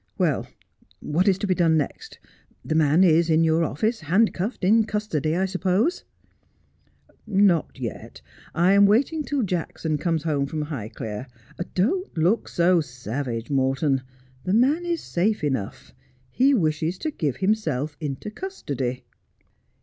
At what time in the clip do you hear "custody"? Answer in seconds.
4.85-5.35, 18.31-19.03